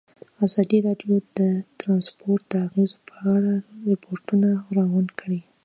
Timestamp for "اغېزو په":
2.67-3.15